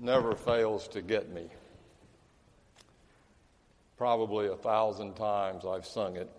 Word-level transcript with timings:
never 0.00 0.34
fails 0.34 0.88
to 0.88 1.02
get 1.02 1.30
me. 1.30 1.48
Probably 3.98 4.46
a 4.46 4.56
thousand 4.56 5.14
times 5.14 5.64
I've 5.66 5.86
sung 5.86 6.16
it, 6.16 6.30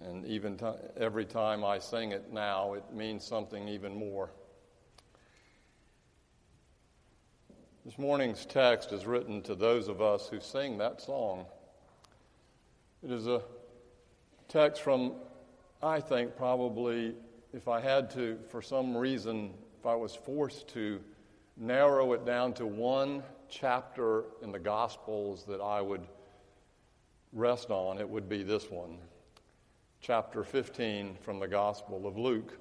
and 0.00 0.24
even 0.24 0.56
t- 0.56 0.66
every 0.96 1.26
time 1.26 1.64
I 1.64 1.78
sing 1.78 2.12
it 2.12 2.32
now, 2.32 2.72
it 2.72 2.84
means 2.92 3.24
something 3.24 3.68
even 3.68 3.94
more. 3.94 4.30
This 7.84 7.98
morning's 7.98 8.46
text 8.46 8.92
is 8.92 9.06
written 9.06 9.42
to 9.42 9.54
those 9.54 9.88
of 9.88 10.00
us 10.00 10.28
who 10.28 10.40
sing 10.40 10.78
that 10.78 11.02
song. 11.02 11.44
It 13.02 13.10
is 13.10 13.26
a 13.26 13.42
text 14.48 14.82
from, 14.82 15.14
I 15.82 16.00
think, 16.00 16.36
probably, 16.36 17.14
if 17.52 17.66
I 17.68 17.80
had 17.80 18.10
to, 18.12 18.38
for 18.48 18.62
some 18.62 18.96
reason, 18.96 19.52
if 19.80 19.86
I 19.86 19.96
was 19.96 20.14
forced 20.14 20.68
to 20.68 21.00
narrow 21.62 22.12
it 22.12 22.26
down 22.26 22.52
to 22.52 22.66
one 22.66 23.22
chapter 23.48 24.24
in 24.42 24.50
the 24.50 24.58
Gospels 24.58 25.44
that 25.44 25.60
I 25.60 25.80
would 25.80 26.04
rest 27.32 27.70
on, 27.70 27.98
it 27.98 28.08
would 28.08 28.28
be 28.28 28.42
this 28.42 28.68
one, 28.68 28.98
chapter 30.00 30.42
15 30.42 31.16
from 31.22 31.38
the 31.38 31.46
Gospel 31.46 32.04
of 32.08 32.18
Luke, 32.18 32.58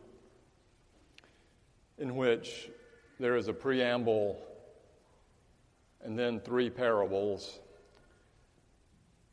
in 1.98 2.16
which 2.16 2.70
there 3.20 3.36
is 3.36 3.48
a 3.48 3.54
preamble 3.54 4.40
and 6.04 6.18
then 6.18 6.40
three 6.40 6.70
parables. 6.70 7.60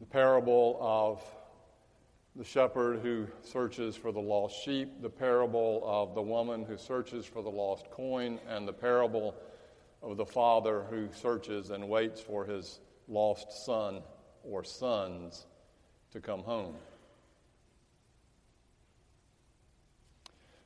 The 0.00 0.06
parable 0.06 0.78
of 0.80 1.22
the 2.36 2.44
shepherd 2.44 3.00
who 3.00 3.26
searches 3.42 3.96
for 3.96 4.12
the 4.12 4.20
lost 4.20 4.64
sheep, 4.64 5.02
the 5.02 5.10
parable 5.10 5.82
of 5.84 6.14
the 6.14 6.22
woman 6.22 6.64
who 6.64 6.78
searches 6.78 7.26
for 7.26 7.42
the 7.42 7.50
lost 7.50 7.90
coin, 7.90 8.38
and 8.48 8.66
the 8.66 8.72
parable 8.72 9.34
of 10.02 10.16
the 10.16 10.26
father 10.26 10.84
who 10.90 11.08
searches 11.12 11.70
and 11.70 11.88
waits 11.88 12.20
for 12.20 12.44
his 12.44 12.80
lost 13.08 13.64
son 13.64 14.00
or 14.44 14.62
sons 14.62 15.46
to 16.12 16.20
come 16.20 16.42
home. 16.42 16.74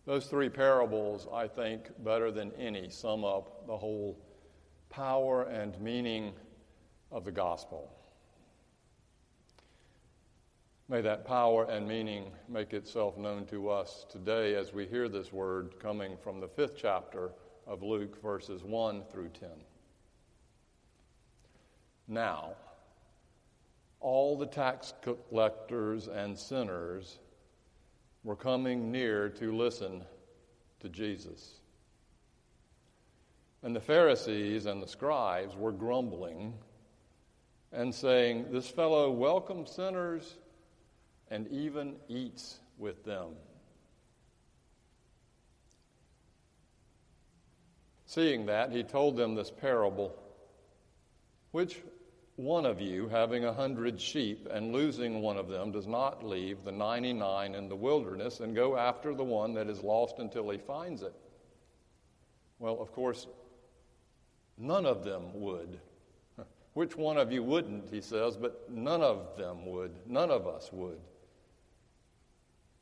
Those 0.04 0.26
three 0.26 0.48
parables, 0.48 1.28
I 1.32 1.46
think, 1.46 1.90
better 2.04 2.30
than 2.32 2.52
any, 2.58 2.90
sum 2.90 3.24
up 3.24 3.66
the 3.66 3.76
whole 3.76 4.18
power 4.90 5.44
and 5.44 5.80
meaning 5.80 6.32
of 7.10 7.24
the 7.24 7.30
gospel. 7.30 7.90
May 10.88 11.00
that 11.02 11.24
power 11.24 11.64
and 11.64 11.86
meaning 11.86 12.32
make 12.48 12.74
itself 12.74 13.16
known 13.16 13.46
to 13.46 13.70
us 13.70 14.04
today 14.10 14.56
as 14.56 14.74
we 14.74 14.86
hear 14.86 15.08
this 15.08 15.32
word 15.32 15.78
coming 15.80 16.16
from 16.22 16.40
the 16.40 16.48
fifth 16.48 16.74
chapter 16.76 17.30
of 17.66 17.82
Luke, 17.82 18.20
verses 18.22 18.62
1 18.62 19.04
through 19.10 19.30
10. 19.30 19.48
Now, 22.08 22.54
all 24.00 24.36
the 24.36 24.46
tax 24.46 24.92
collectors 25.02 26.08
and 26.08 26.38
sinners 26.38 27.18
were 28.24 28.36
coming 28.36 28.90
near 28.90 29.28
to 29.28 29.56
listen 29.56 30.04
to 30.80 30.88
Jesus. 30.88 31.60
And 33.62 33.74
the 33.74 33.80
Pharisees 33.80 34.66
and 34.66 34.82
the 34.82 34.88
scribes 34.88 35.56
were 35.56 35.72
grumbling 35.72 36.54
and 37.72 37.94
saying, 37.94 38.46
This 38.50 38.68
fellow 38.68 39.10
welcomes 39.10 39.70
sinners 39.70 40.36
and 41.30 41.48
even 41.48 41.94
eats 42.08 42.58
with 42.76 43.04
them. 43.04 43.28
Seeing 48.12 48.44
that, 48.44 48.72
he 48.72 48.82
told 48.82 49.16
them 49.16 49.34
this 49.34 49.50
parable 49.50 50.14
Which 51.52 51.80
one 52.36 52.66
of 52.66 52.78
you, 52.78 53.08
having 53.08 53.46
a 53.46 53.54
hundred 53.54 53.98
sheep 53.98 54.46
and 54.50 54.70
losing 54.70 55.22
one 55.22 55.38
of 55.38 55.48
them, 55.48 55.72
does 55.72 55.86
not 55.86 56.22
leave 56.22 56.62
the 56.62 56.72
ninety 56.72 57.14
nine 57.14 57.54
in 57.54 57.70
the 57.70 57.74
wilderness 57.74 58.40
and 58.40 58.54
go 58.54 58.76
after 58.76 59.14
the 59.14 59.24
one 59.24 59.54
that 59.54 59.66
is 59.66 59.82
lost 59.82 60.18
until 60.18 60.50
he 60.50 60.58
finds 60.58 61.00
it? 61.00 61.14
Well, 62.58 62.82
of 62.82 62.92
course, 62.92 63.28
none 64.58 64.84
of 64.84 65.04
them 65.04 65.32
would. 65.32 65.80
Which 66.74 66.94
one 66.94 67.16
of 67.16 67.32
you 67.32 67.42
wouldn't, 67.42 67.88
he 67.88 68.02
says, 68.02 68.36
but 68.36 68.70
none 68.70 69.00
of 69.00 69.38
them 69.38 69.64
would. 69.64 69.92
None 70.06 70.30
of 70.30 70.46
us 70.46 70.70
would. 70.70 71.00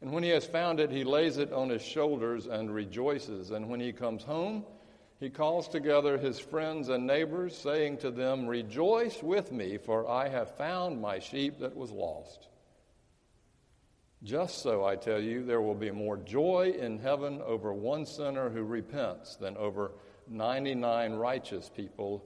And 0.01 0.11
when 0.11 0.25
he 0.25 0.31
has 0.31 0.45
found 0.45 0.81
it, 0.81 0.91
he 0.91 1.05
lays 1.05 1.37
it 1.37 1.53
on 1.53 1.69
his 1.69 1.83
shoulders 1.83 2.49
and 2.49 2.75
rejoices. 2.75 3.53
And 3.53 3.69
when 3.69 3.79
he 3.79 3.93
comes 3.93 4.25
home, 4.25 4.65
he 5.21 5.29
calls 5.29 5.69
together 5.69 6.17
his 6.17 6.41
friends 6.41 6.89
and 6.89 7.07
neighbors, 7.07 7.55
saying 7.55 7.99
to 7.99 8.11
them, 8.11 8.47
Rejoice 8.47 9.23
with 9.23 9.53
me, 9.53 9.77
for 9.77 10.09
I 10.09 10.29
have 10.29 10.57
found 10.57 11.01
my 11.01 11.19
sheep 11.19 11.61
that 11.61 11.77
was 11.77 11.91
lost. 11.91 12.49
Just 14.23 14.63
so, 14.63 14.83
I 14.83 14.97
tell 14.97 15.21
you, 15.21 15.45
there 15.45 15.61
will 15.61 15.75
be 15.75 15.91
more 15.91 16.17
joy 16.17 16.75
in 16.79 16.99
heaven 16.99 17.43
over 17.45 17.73
one 17.75 18.07
sinner 18.07 18.49
who 18.49 18.63
repents 18.63 19.37
than 19.37 19.59
over 19.59 19.93
99 20.27 21.13
righteous 21.13 21.71
people 21.75 22.25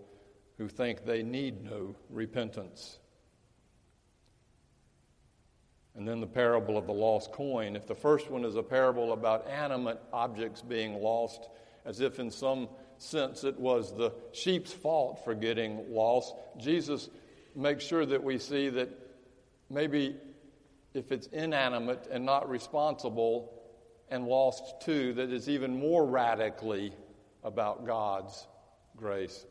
who 0.56 0.68
think 0.68 1.04
they 1.04 1.24
need 1.24 1.64
no 1.64 1.96
repentance. 2.10 3.00
And 5.96 6.06
then 6.06 6.20
the 6.20 6.26
parable 6.26 6.78
of 6.78 6.86
the 6.86 6.92
lost 6.92 7.32
coin. 7.32 7.74
If 7.74 7.86
the 7.86 7.94
first 7.94 8.30
one 8.30 8.44
is 8.44 8.56
a 8.56 8.62
parable 8.62 9.12
about 9.12 9.48
animate 9.48 9.98
objects 10.12 10.62
being 10.62 10.94
lost, 10.94 11.48
as 11.84 12.00
if 12.00 12.18
in 12.18 12.30
some 12.30 12.68
sense 12.98 13.44
it 13.44 13.58
was 13.58 13.94
the 13.94 14.12
sheep's 14.32 14.72
fault 14.72 15.24
for 15.24 15.34
getting 15.34 15.92
lost. 15.92 16.34
Jesus 16.58 17.08
makes 17.54 17.84
sure 17.84 18.04
that 18.04 18.22
we 18.22 18.38
see 18.38 18.68
that 18.70 18.88
maybe 19.70 20.16
if 20.94 21.12
it's 21.12 21.26
inanimate 21.28 22.06
and 22.10 22.24
not 22.24 22.48
responsible 22.48 23.52
and 24.08 24.26
lost 24.26 24.82
too, 24.82 25.12
that 25.14 25.30
is 25.30 25.48
even 25.48 25.78
more 25.78 26.06
radically 26.06 26.92
about 27.42 27.86
God's 27.86 28.46
grace. 28.96 29.44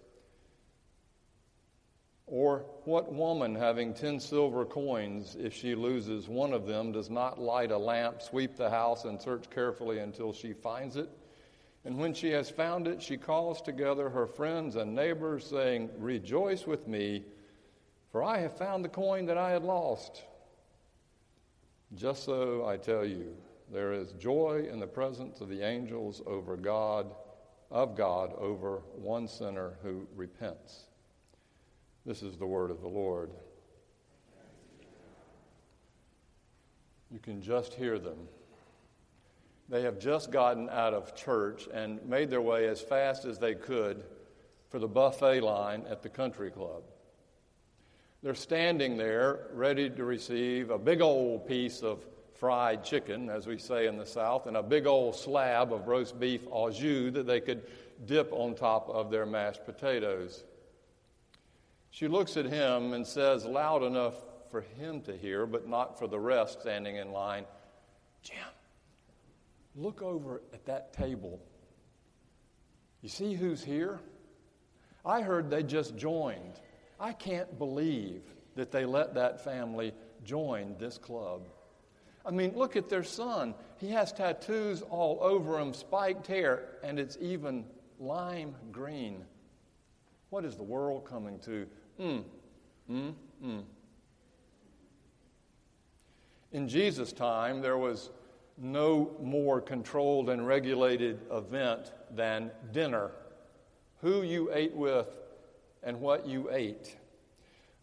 Or 2.26 2.66
what 2.86 3.14
woman 3.14 3.54
having 3.54 3.94
ten 3.94 4.20
silver 4.20 4.66
coins, 4.66 5.36
if 5.38 5.54
she 5.54 5.76
loses 5.76 6.30
one 6.30 6.54
of 6.54 6.66
them, 6.66 6.94
does 6.94 7.10
not 7.10 7.40
light 7.40 7.72
a 7.72 7.78
lamp, 7.78 8.22
sweep 8.22 8.56
the 8.56 8.70
house, 8.70 9.04
and 9.04 9.22
search 9.22 9.50
carefully 9.50 10.00
until 10.00 10.32
she 10.32 10.54
finds 10.54 10.96
it? 10.96 11.10
And 11.86 11.98
when 11.98 12.14
she 12.14 12.30
has 12.30 12.50
found 12.50 12.88
it, 12.88 13.02
she 13.02 13.18
calls 13.18 13.62
together 13.62 14.10
her 14.10 14.26
friends 14.26 14.76
and 14.76 14.96
neighbors, 14.96 15.46
saying, 15.46 15.90
Rejoice 15.98 16.66
with 16.66 16.88
me, 16.88 17.24
for 18.12 18.24
I 18.24 18.38
have 18.40 18.58
found 18.58 18.86
the 18.86 18.90
coin 18.90 19.26
that 19.26 19.38
I 19.38 19.52
had 19.52 19.64
lost. 19.64 20.24
Just 21.96 22.24
so 22.24 22.66
I 22.66 22.78
tell 22.78 23.06
you, 23.06 23.36
there 23.72 23.92
is 23.92 24.14
joy 24.14 24.68
in 24.72 24.80
the 24.80 24.88
presence 24.88 25.42
of 25.42 25.50
the 25.50 25.62
angels 25.62 26.22
over 26.26 26.56
God, 26.56 27.14
of 27.70 27.98
God, 27.98 28.34
over 28.38 28.82
one 28.96 29.28
sinner 29.28 29.74
who 29.84 30.08
repents. 30.16 30.86
This 32.06 32.24
is 32.24 32.38
the 32.38 32.46
word 32.46 32.72
of 32.72 32.82
the 32.82 32.88
Lord. 32.88 33.30
You 37.12 37.20
can 37.20 37.42
just 37.42 37.74
hear 37.74 38.00
them. 38.00 38.28
They 39.70 39.82
have 39.84 40.00
just 40.00 40.32
gotten 40.32 40.70
out 40.70 40.94
of 40.94 41.16
church 41.16 41.68
and 41.74 42.04
made 42.06 42.30
their 42.30 42.42
way 42.42 42.68
as 42.68 42.82
fast 42.82 43.26
as 43.26 43.40
they 43.40 43.56
could 43.56 44.04
for 44.70 44.80
the 44.80 44.88
buffet 44.88 45.42
line 45.42 45.84
at 45.90 46.02
the 46.02 46.10
country 46.10 46.52
club. 46.52 46.84
They're 48.22 48.36
standing 48.36 48.98
there 48.98 49.48
ready 49.54 49.90
to 49.90 50.04
receive 50.04 50.70
a 50.70 50.78
big 50.78 51.02
old 51.02 51.48
piece 51.48 51.82
of 51.82 52.06
fried 52.36 52.84
chicken, 52.84 53.30
as 53.30 53.48
we 53.48 53.58
say 53.58 53.88
in 53.88 53.98
the 53.98 54.06
South, 54.06 54.48
and 54.48 54.58
a 54.58 54.64
big 54.64 54.86
old 54.88 55.16
slab 55.16 55.72
of 55.72 55.88
roast 55.88 56.20
beef 56.20 56.42
au 56.52 56.70
jus 56.70 57.14
that 57.14 57.26
they 57.26 57.40
could 57.40 57.64
dip 58.06 58.32
on 58.34 58.56
top 58.56 58.90
of 58.90 59.12
their 59.12 59.26
mashed 59.26 59.66
potatoes. 59.66 60.44
She 61.90 62.08
looks 62.08 62.36
at 62.38 62.46
him 62.46 62.94
and 62.94 63.06
says, 63.06 63.46
loud 63.46 63.84
enough 63.84 64.16
for 64.52 64.62
him 64.62 65.02
to 65.02 65.16
hear, 65.16 65.46
but 65.46 65.68
not 65.68 66.00
for 66.00 66.08
the 66.08 66.20
rest 66.20 66.62
standing 66.62 66.96
in 66.96 67.12
line, 67.12 67.46
Jim, 68.24 68.38
Look 69.76 70.02
over 70.02 70.42
at 70.54 70.66
that 70.66 70.94
table. 70.94 71.40
You 73.02 73.10
see 73.10 73.34
who's 73.34 73.64
here? 73.64 74.00
I 75.06 75.22
heard 75.22 75.50
they 75.50 75.64
just 75.64 75.96
joined. 75.98 76.60
I 77.00 77.14
can't 77.14 77.58
believe 77.58 78.22
that 78.56 78.72
they 78.72 78.86
let 78.86 79.16
that 79.16 79.44
family 79.44 79.94
join 80.24 80.76
this 80.80 80.98
club. 80.98 81.48
I 82.26 82.32
mean, 82.32 82.54
look 82.56 82.76
at 82.76 82.88
their 82.88 83.04
son. 83.04 83.54
He 83.78 83.90
has 83.90 84.14
tattoos 84.14 84.82
all 84.84 85.20
over 85.22 85.60
him, 85.60 85.74
spiked 85.74 86.28
hair, 86.28 86.78
and 86.84 87.00
it's 87.00 87.18
even 87.20 87.66
lime 88.00 88.56
green. 88.72 89.26
What 90.30 90.46
is 90.46 90.56
the 90.56 90.64
world 90.64 91.06
coming 91.06 91.40
to? 91.40 91.68
Mm, 92.00 92.24
mm, 92.90 93.14
mm. 93.44 93.64
In 96.54 96.68
Jesus' 96.70 97.12
time, 97.12 97.62
there 97.62 97.78
was 97.78 98.12
no 98.58 99.16
more 99.22 99.60
controlled 99.62 100.30
and 100.30 100.46
regulated 100.48 101.20
event 101.32 101.92
than 102.12 102.52
dinner. 102.72 103.12
Who 104.02 104.22
you 104.22 104.52
ate 104.54 104.74
with 104.74 105.08
and 105.82 106.00
what 106.00 106.28
you 106.28 106.50
ate. 106.52 106.96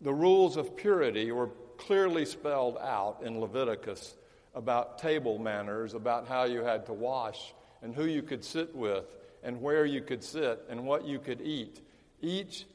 The 0.00 0.12
rules 0.12 0.56
of 0.56 0.76
purity 0.76 1.32
were 1.32 1.50
clearly 1.76 2.25
spelled 2.25 2.78
out 2.78 3.22
in 3.25 3.40
Leviticus 3.40 4.14
about 4.55 4.99
table 4.99 5.38
manners, 5.38 5.94
about 5.94 6.26
how 6.26 6.44
you 6.44 6.61
had 6.61 6.87
to 6.87 6.93
wash, 6.93 7.55
and 7.82 7.94
who 7.94 8.05
you 8.05 8.22
could 8.22 8.44
sit 8.44 8.75
with, 8.75 9.05
and 9.43 9.61
where 9.61 9.84
you 9.87 10.00
could 10.00 10.22
sit, 10.22 10.64
and 10.69 10.84
what 10.84 11.05
you 11.05 11.19
could 11.19 11.40
eat. 11.40 11.81
Each 12.20 12.67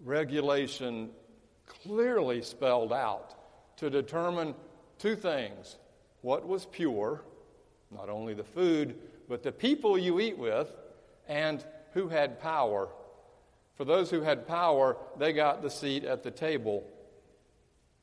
regulation 0.00 1.10
clearly 1.66 2.42
spelled 2.42 2.92
out 2.92 3.34
to 3.78 3.90
determine 3.90 4.54
two 4.98 5.16
things 5.16 5.78
what 6.22 6.46
was 6.46 6.66
pure, 6.66 7.22
not 7.90 8.08
only 8.08 8.34
the 8.34 8.44
food, 8.44 8.96
but 9.28 9.42
the 9.42 9.52
people 9.52 9.98
you 9.98 10.20
eat 10.20 10.36
with, 10.36 10.70
and 11.28 11.64
who 11.92 12.08
had 12.08 12.40
power. 12.40 12.88
For 13.76 13.84
those 13.84 14.10
who 14.10 14.22
had 14.22 14.46
power, 14.46 14.96
they 15.18 15.32
got 15.32 15.62
the 15.62 15.70
seat 15.70 16.04
at 16.04 16.22
the 16.22 16.30
table. 16.30 16.84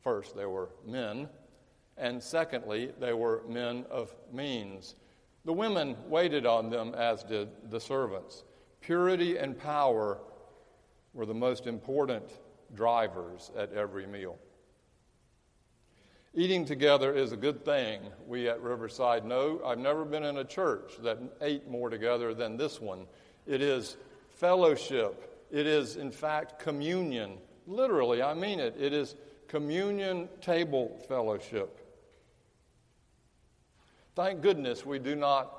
First, 0.01 0.35
they 0.35 0.45
were 0.45 0.69
men, 0.85 1.27
and 1.97 2.21
secondly, 2.21 2.91
they 2.99 3.13
were 3.13 3.41
men 3.49 3.85
of 3.89 4.15
means. 4.31 4.95
The 5.43 5.53
women 5.53 5.95
waited 6.07 6.45
on 6.45 6.69
them, 6.69 6.93
as 6.95 7.23
did 7.23 7.49
the 7.69 7.79
servants. 7.79 8.43
Purity 8.81 9.37
and 9.37 9.57
power 9.57 10.19
were 11.13 11.25
the 11.25 11.33
most 11.33 11.67
important 11.67 12.23
drivers 12.73 13.51
at 13.57 13.73
every 13.73 14.05
meal. 14.05 14.37
Eating 16.37 16.65
together 16.65 17.13
is 17.13 17.31
a 17.31 17.37
good 17.37 17.63
thing. 17.63 18.01
We 18.27 18.49
at 18.49 18.61
Riverside 18.61 19.23
know 19.23 19.61
I've 19.65 19.79
never 19.79 20.03
been 20.03 20.25
in 20.25 20.39
a 20.39 20.43
church 20.43 20.95
that 21.01 21.17
ate 21.39 21.69
more 21.69 21.89
together 21.89 22.33
than 22.33 22.57
this 22.57 22.81
one. 22.81 23.05
It 23.47 23.61
is 23.61 23.95
fellowship, 24.31 25.47
it 25.49 25.65
is, 25.65 25.95
in 25.95 26.11
fact, 26.11 26.59
communion. 26.59 27.37
Literally, 27.67 28.21
I 28.21 28.33
mean 28.33 28.59
it. 28.59 28.75
It 28.77 28.91
is 28.91 29.15
communion 29.47 30.27
table 30.41 31.01
fellowship. 31.07 31.79
Thank 34.13 34.41
goodness 34.41 34.85
we 34.85 34.99
do 34.99 35.15
not, 35.15 35.53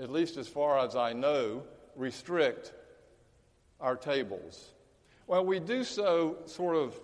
at 0.00 0.10
least 0.10 0.36
as 0.36 0.48
far 0.48 0.80
as 0.80 0.96
I 0.96 1.12
know, 1.12 1.62
restrict 1.94 2.72
our 3.80 3.94
tables. 3.94 4.72
Well, 5.28 5.44
we 5.44 5.60
do 5.60 5.84
so 5.84 6.38
sort 6.46 6.74
of 6.74 7.00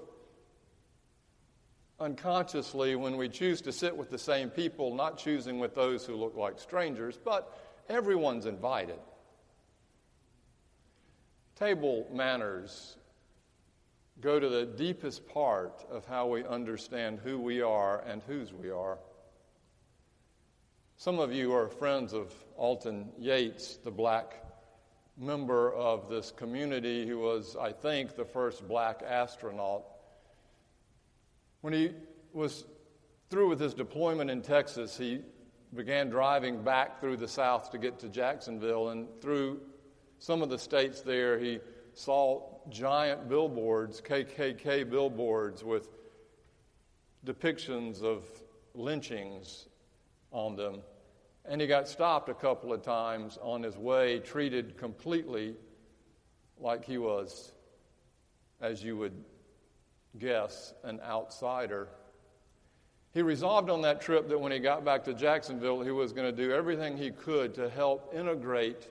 unconsciously 2.01 2.95
when 2.97 3.17
we 3.17 3.29
choose 3.29 3.61
to 3.63 3.73
sit 3.73 3.97
with 3.97 4.11
the 4.11 4.19
same 4.19 4.51
people, 4.51 4.95
not 4.95 5.19
choosing 5.19 5.59
with 5.59 5.75
those 5.75 6.05
who 6.05 6.15
look 6.15 6.37
like 6.37 6.59
strangers, 6.59 7.19
but 7.23 7.59
everyone's 7.89 8.47
invited. 8.47 8.99
Table 11.57 12.07
manners 12.13 12.97
go 14.21 14.39
to 14.39 14.49
the 14.49 14.67
deepest 14.67 15.27
part 15.29 15.85
of 15.91 16.05
how 16.07 16.27
we 16.27 16.45
understand 16.45 17.19
who 17.23 17.39
we 17.39 17.61
are 17.61 18.03
and 18.07 18.23
whose 18.23 18.53
we 18.53 18.71
are. 18.71 18.99
Some 20.97 21.19
of 21.19 21.33
you 21.33 21.53
are 21.55 21.69
friends 21.69 22.13
of 22.13 22.33
Alton 22.57 23.09
Yates, 23.19 23.77
the 23.77 23.91
black 23.91 24.45
member 25.17 25.73
of 25.73 26.09
this 26.09 26.31
community 26.31 27.07
who 27.07 27.19
was, 27.19 27.57
I 27.61 27.73
think, 27.73 28.17
the 28.17 28.25
first 28.25 28.67
black 28.67 29.03
astronaut 29.07 29.85
when 31.61 31.73
he 31.73 31.93
was 32.33 32.65
through 33.31 33.49
with 33.49 33.61
his 33.61 33.75
deployment 33.75 34.31
in 34.31 34.43
Texas, 34.43 34.97
he 34.97 35.21
began 35.75 36.09
driving 36.09 36.63
back 36.63 37.01
through 37.01 37.17
the 37.17 37.29
South 37.29 37.71
to 37.71 37.79
get 37.79 37.99
to 37.99 38.09
Jacksonville. 38.09 38.91
And 38.91 39.07
through 39.21 39.61
some 40.19 40.43
of 40.43 40.49
the 40.49 40.59
states 40.59 41.03
there, 41.03 41.39
he 41.39 41.61
saw 41.95 42.43
giant 42.71 43.29
billboards, 43.29 44.01
KKK 44.01 44.89
billboards, 44.89 45.65
with 45.65 45.89
depictions 47.27 48.03
of 48.03 48.25
lynchings 48.75 49.67
on 50.31 50.57
them. 50.57 50.81
And 51.45 51.61
he 51.61 51.67
got 51.67 51.89
stopped 51.89 52.29
a 52.29 52.35
couple 52.35 52.73
of 52.73 52.83
times 52.83 53.39
on 53.43 53.63
his 53.63 53.77
way, 53.77 54.21
treated 54.21 54.77
completely 54.77 55.57
like 56.61 56.85
he 56.85 56.99
was, 56.99 57.53
as 58.61 58.83
you 58.83 58.97
would 58.97 59.13
guess, 60.19 60.75
an 60.85 61.01
outsider. 61.01 61.89
He 63.13 63.23
resolved 63.23 63.71
on 63.71 63.83
that 63.83 64.01
trip 64.01 64.29
that 64.29 64.39
when 64.39 64.53
he 64.53 64.59
got 64.59 64.85
back 64.85 65.05
to 65.05 65.15
Jacksonville, 65.15 65.81
he 65.81 65.91
was 65.91 66.13
going 66.13 66.35
to 66.35 66.45
do 66.45 66.53
everything 66.53 66.97
he 66.97 67.11
could 67.11 67.55
to 67.55 67.69
help 67.69 68.13
integrate 68.15 68.89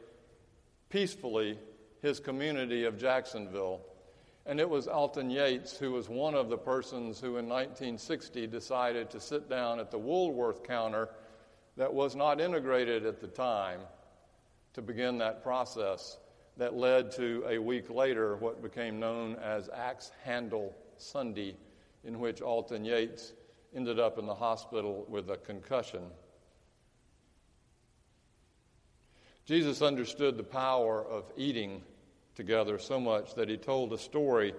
peacefully 0.90 1.58
his 2.02 2.20
community 2.20 2.86
of 2.86 2.98
Jacksonville. 2.98 3.82
And 4.46 4.60
it 4.60 4.70
was 4.70 4.88
Alton 4.88 5.30
Yates 5.30 5.78
who 5.78 5.92
was 5.92 6.08
one 6.08 6.34
of 6.34 6.50
the 6.50 6.58
persons 6.58 7.20
who 7.20 7.38
in 7.38 7.50
1960 7.50 8.48
decided 8.48 9.10
to 9.12 9.20
sit 9.20 9.50
down 9.50 9.80
at 9.80 9.92
the 9.92 9.98
Woolworth 9.98 10.64
counter 10.64 11.10
that 11.76 11.94
was 11.94 12.16
not 12.16 12.40
integrated 12.40 13.06
at 13.06 13.20
the 13.20 13.28
time 13.28 13.82
to 14.74 14.82
begin 14.82 15.18
that 15.18 15.44
process 15.44 16.18
that 16.58 16.76
led 16.76 17.12
to 17.12 17.46
a 17.48 17.58
week 17.58 17.90
later 17.90 18.36
what 18.38 18.62
became 18.62 19.00
known 19.00 19.36
as 19.36 19.70
Axe 19.70 20.12
Handle 20.24 20.74
Sunday, 21.02 21.56
in 22.04 22.20
which 22.20 22.42
Alton 22.42 22.86
Yates 22.86 23.34
ended 23.76 24.00
up 24.00 24.18
in 24.18 24.26
the 24.26 24.36
hospital 24.36 25.06
with 25.10 25.30
a 25.30 25.38
concussion. 25.38 26.04
Jesus 29.46 29.82
understood 29.82 30.38
the 30.38 30.44
power 30.44 31.06
of 31.06 31.24
eating 31.38 31.82
together 32.36 32.78
so 32.78 33.00
much 33.00 33.34
that 33.36 33.50
he 33.50 33.58
told 33.58 33.94
a 33.94 33.98
story 33.98 34.54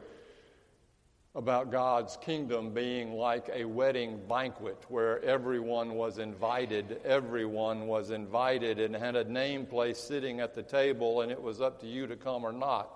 about 1.34 1.70
God's 1.70 2.16
kingdom 2.16 2.70
being 2.74 3.12
like 3.12 3.48
a 3.52 3.64
wedding 3.64 4.20
banquet 4.28 4.82
where 4.88 5.22
everyone 5.22 5.94
was 5.94 6.18
invited. 6.18 7.00
Everyone 7.04 7.86
was 7.86 8.10
invited 8.10 8.80
and 8.80 8.96
had 8.96 9.14
a 9.14 9.24
name 9.24 9.66
place 9.66 9.98
sitting 9.98 10.40
at 10.40 10.54
the 10.54 10.62
table, 10.62 11.20
and 11.20 11.30
it 11.30 11.40
was 11.40 11.60
up 11.60 11.80
to 11.82 11.86
you 11.86 12.06
to 12.06 12.16
come 12.16 12.44
or 12.44 12.52
not. 12.52 12.90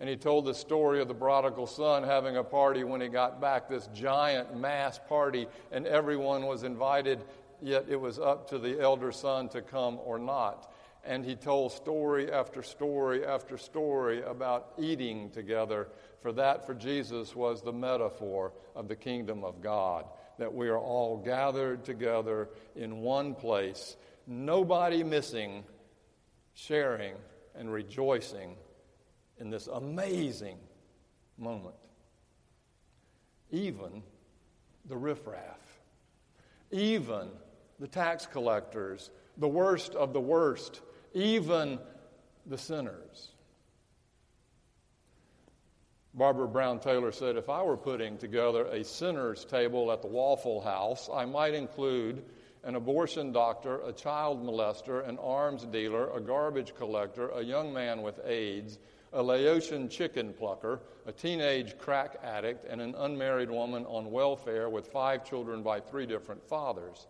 And 0.00 0.08
he 0.08 0.16
told 0.16 0.44
the 0.44 0.54
story 0.54 1.00
of 1.00 1.08
the 1.08 1.14
prodigal 1.14 1.66
son 1.66 2.04
having 2.04 2.36
a 2.36 2.44
party 2.44 2.84
when 2.84 3.00
he 3.00 3.08
got 3.08 3.40
back, 3.40 3.68
this 3.68 3.88
giant 3.88 4.56
mass 4.56 5.00
party, 5.08 5.48
and 5.72 5.86
everyone 5.86 6.46
was 6.46 6.62
invited, 6.62 7.24
yet 7.60 7.86
it 7.88 8.00
was 8.00 8.18
up 8.18 8.48
to 8.50 8.58
the 8.58 8.80
elder 8.80 9.10
son 9.10 9.48
to 9.50 9.60
come 9.60 9.98
or 10.04 10.18
not. 10.18 10.72
And 11.04 11.24
he 11.24 11.34
told 11.34 11.72
story 11.72 12.30
after 12.30 12.62
story 12.62 13.24
after 13.24 13.58
story 13.58 14.22
about 14.22 14.72
eating 14.78 15.30
together, 15.30 15.88
for 16.20 16.32
that 16.32 16.64
for 16.64 16.74
Jesus 16.74 17.34
was 17.34 17.62
the 17.62 17.72
metaphor 17.72 18.52
of 18.76 18.86
the 18.86 18.96
kingdom 18.96 19.42
of 19.42 19.60
God, 19.60 20.04
that 20.38 20.52
we 20.52 20.68
are 20.68 20.78
all 20.78 21.16
gathered 21.16 21.84
together 21.84 22.50
in 22.76 22.98
one 22.98 23.34
place, 23.34 23.96
nobody 24.28 25.02
missing, 25.02 25.64
sharing 26.54 27.14
and 27.56 27.72
rejoicing 27.72 28.54
in 29.40 29.50
this 29.50 29.66
amazing 29.66 30.58
moment. 31.36 31.74
Even 33.50 34.02
the 34.86 34.96
riffraff, 34.96 35.80
even 36.70 37.28
the 37.78 37.88
tax 37.88 38.26
collectors, 38.26 39.10
the 39.36 39.48
worst 39.48 39.94
of 39.94 40.12
the 40.12 40.20
worst, 40.20 40.80
even 41.14 41.78
the 42.46 42.58
sinners. 42.58 43.30
Barbara 46.14 46.48
Brown 46.48 46.80
Taylor 46.80 47.12
said, 47.12 47.36
If 47.36 47.48
I 47.48 47.62
were 47.62 47.76
putting 47.76 48.18
together 48.18 48.64
a 48.64 48.82
sinner's 48.82 49.44
table 49.44 49.92
at 49.92 50.02
the 50.02 50.08
Waffle 50.08 50.60
House, 50.60 51.08
I 51.12 51.24
might 51.24 51.54
include 51.54 52.24
an 52.64 52.74
abortion 52.74 53.30
doctor, 53.30 53.80
a 53.86 53.92
child 53.92 54.44
molester, 54.44 55.08
an 55.08 55.18
arms 55.18 55.64
dealer, 55.66 56.10
a 56.10 56.20
garbage 56.20 56.74
collector, 56.74 57.28
a 57.30 57.42
young 57.42 57.72
man 57.72 58.02
with 58.02 58.18
AIDS, 58.26 58.78
a 59.12 59.22
Laotian 59.22 59.88
chicken 59.88 60.32
plucker, 60.32 60.80
a 61.06 61.12
teenage 61.12 61.78
crack 61.78 62.16
addict, 62.22 62.64
and 62.64 62.80
an 62.80 62.94
unmarried 62.98 63.50
woman 63.50 63.84
on 63.86 64.10
welfare 64.10 64.68
with 64.68 64.86
five 64.86 65.24
children 65.24 65.62
by 65.62 65.80
three 65.80 66.06
different 66.06 66.46
fathers. 66.46 67.06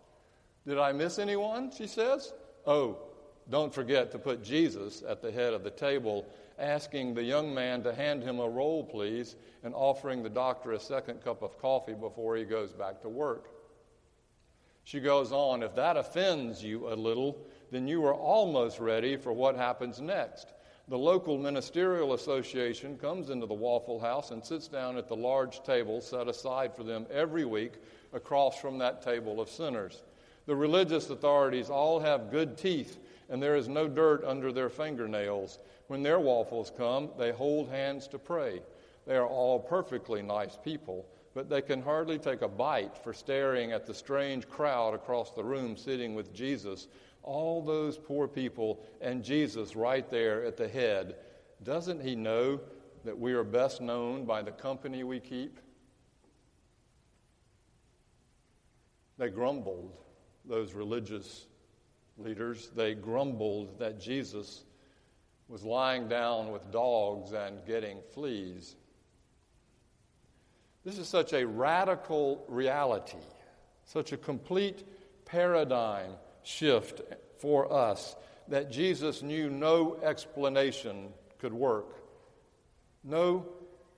Did 0.65 0.77
I 0.77 0.91
miss 0.91 1.19
anyone? 1.19 1.71
She 1.71 1.87
says. 1.87 2.33
Oh, 2.65 2.99
don't 3.49 3.73
forget 3.73 4.11
to 4.11 4.19
put 4.19 4.43
Jesus 4.43 5.03
at 5.07 5.21
the 5.21 5.31
head 5.31 5.53
of 5.53 5.63
the 5.63 5.71
table, 5.71 6.25
asking 6.57 7.13
the 7.13 7.23
young 7.23 7.53
man 7.53 7.81
to 7.83 7.93
hand 7.93 8.23
him 8.23 8.39
a 8.39 8.47
roll, 8.47 8.83
please, 8.83 9.35
and 9.63 9.73
offering 9.73 10.21
the 10.21 10.29
doctor 10.29 10.73
a 10.73 10.79
second 10.79 11.23
cup 11.23 11.41
of 11.41 11.57
coffee 11.57 11.93
before 11.93 12.35
he 12.35 12.43
goes 12.43 12.71
back 12.71 13.01
to 13.01 13.09
work. 13.09 13.49
She 14.83 14.99
goes 14.99 15.31
on, 15.31 15.63
if 15.63 15.75
that 15.75 15.97
offends 15.97 16.63
you 16.63 16.91
a 16.91 16.95
little, 16.95 17.37
then 17.71 17.87
you 17.87 18.05
are 18.05 18.13
almost 18.13 18.79
ready 18.79 19.17
for 19.17 19.33
what 19.33 19.55
happens 19.55 19.99
next 19.99 20.53
the 20.89 20.97
local 20.97 21.37
ministerial 21.37 22.13
association 22.13 22.97
comes 22.97 23.29
into 23.29 23.45
the 23.45 23.53
Waffle 23.53 23.99
House 23.99 24.31
and 24.31 24.43
sits 24.43 24.67
down 24.67 24.97
at 24.97 25.07
the 25.07 25.15
large 25.15 25.61
table 25.61 26.01
set 26.01 26.27
aside 26.27 26.75
for 26.75 26.83
them 26.83 27.05
every 27.11 27.45
week 27.45 27.73
across 28.11 28.59
from 28.59 28.79
that 28.79 29.03
table 29.03 29.39
of 29.39 29.49
sinners. 29.49 30.01
The 30.47 30.55
religious 30.55 31.11
authorities 31.11 31.69
all 31.69 31.99
have 31.99 32.31
good 32.31 32.57
teeth, 32.57 32.97
and 33.29 33.41
there 33.41 33.55
is 33.55 33.67
no 33.67 33.87
dirt 33.87 34.23
under 34.25 34.51
their 34.51 34.69
fingernails. 34.69 35.59
When 35.87 36.01
their 36.01 36.19
waffles 36.19 36.71
come, 36.75 37.09
they 37.19 37.31
hold 37.31 37.69
hands 37.69 38.07
to 38.07 38.17
pray. 38.17 38.63
They 39.05 39.15
are 39.15 39.27
all 39.27 39.59
perfectly 39.59 40.23
nice 40.23 40.57
people, 40.63 41.05
but 41.35 41.49
they 41.49 41.61
can 41.61 41.83
hardly 41.83 42.17
take 42.17 42.41
a 42.41 42.47
bite 42.47 42.97
for 42.97 43.13
staring 43.13 43.71
at 43.73 43.85
the 43.85 43.93
strange 43.93 44.49
crowd 44.49 44.95
across 44.95 45.31
the 45.31 45.43
room 45.43 45.77
sitting 45.77 46.15
with 46.15 46.33
Jesus. 46.33 46.87
All 47.23 47.63
those 47.63 47.97
poor 47.97 48.27
people 48.27 48.83
and 49.01 49.23
Jesus 49.23 49.75
right 49.75 50.09
there 50.09 50.43
at 50.45 50.57
the 50.57 50.67
head. 50.67 51.15
Doesn't 51.63 52.01
he 52.01 52.15
know 52.15 52.59
that 53.05 53.17
we 53.17 53.33
are 53.33 53.43
best 53.43 53.81
known 53.81 54.25
by 54.25 54.41
the 54.41 54.51
company 54.51 55.03
we 55.03 55.19
keep? 55.19 55.59
They 59.17 59.29
grumbled, 59.29 59.91
those 60.45 60.73
religious 60.73 61.47
leaders. 62.17 62.71
They 62.75 62.95
grumbled 62.95 63.77
that 63.79 63.99
Jesus 63.99 64.63
was 65.49 65.63
lying 65.63 66.07
down 66.07 66.51
with 66.51 66.71
dogs 66.71 67.33
and 67.33 67.65
getting 67.65 67.97
fleas. 68.13 68.75
This 70.85 70.97
is 70.97 71.07
such 71.07 71.33
a 71.33 71.45
radical 71.45 72.45
reality, 72.47 73.17
such 73.83 74.13
a 74.13 74.17
complete 74.17 74.85
paradigm 75.25 76.11
shift 76.43 77.01
for 77.39 77.71
us 77.71 78.15
that 78.47 78.71
Jesus 78.71 79.21
knew 79.21 79.49
no 79.49 79.97
explanation 80.03 81.09
could 81.39 81.53
work. 81.53 82.03
No 83.03 83.45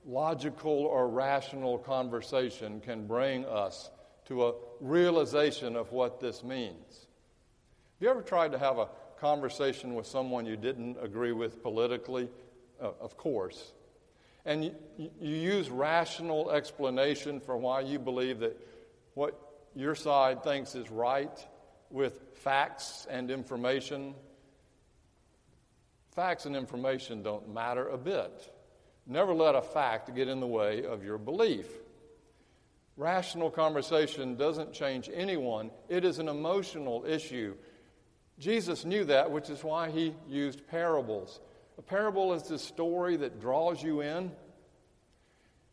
logical 0.06 0.72
or 0.72 1.10
rational 1.10 1.78
conversation 1.78 2.82
can 2.82 3.08
bring 3.08 3.46
us 3.46 3.90
to 4.26 4.46
a 4.46 4.54
realization 4.80 5.76
of 5.76 5.92
what 5.92 6.20
this 6.20 6.44
means. 6.44 7.08
Have 8.00 8.06
you 8.06 8.10
ever 8.10 8.22
tried 8.22 8.52
to 8.52 8.60
have 8.60 8.78
a 8.78 8.90
conversation 9.20 9.94
with 9.96 10.08
someone 10.08 10.46
you 10.46 10.58
didn't 10.58 10.98
agree 11.02 11.32
with 11.32 11.62
politically? 11.62 12.30
Uh, 12.82 12.92
of 13.00 13.18
course. 13.18 13.74
And 14.46 14.66
you, 14.66 14.76
you 15.20 15.36
use 15.36 15.70
rational 15.70 16.52
explanation 16.52 17.40
for 17.40 17.56
why 17.58 17.82
you 17.82 18.00
believe 18.00 18.40
that 18.40 18.58
what 19.14 19.40
your 19.76 19.94
side 19.94 20.44
thinks 20.44 20.74
is 20.76 20.90
right 20.90 21.46
with 21.92 22.20
facts 22.36 23.08
and 23.10 23.30
information. 23.30 24.14
Facts 26.16 26.46
and 26.46 26.56
information 26.56 27.24
don't 27.24 27.54
matter 27.54 27.88
a 27.88 27.98
bit. 27.98 28.52
Never 29.08 29.34
let 29.34 29.56
a 29.56 29.62
fact 29.62 30.14
get 30.16 30.28
in 30.28 30.40
the 30.40 30.48
way 30.48 30.86
of 30.86 31.04
your 31.04 31.18
belief. 31.18 31.68
Rational 32.98 33.50
conversation 33.50 34.36
doesn't 34.36 34.74
change 34.74 35.10
anyone, 35.14 35.72
it 35.90 36.06
is 36.06 36.20
an 36.20 36.28
emotional 36.28 37.06
issue. 37.08 37.56
Jesus 38.38 38.86
knew 38.86 39.06
that, 39.06 39.32
which 39.32 39.50
is 39.50 39.64
why 39.64 39.92
he 39.92 40.14
used 40.28 40.68
parables. 40.68 41.40
A 41.78 41.82
parable 41.82 42.34
is 42.34 42.44
this 42.44 42.62
story 42.62 43.16
that 43.18 43.40
draws 43.40 43.82
you 43.82 44.02
in, 44.02 44.32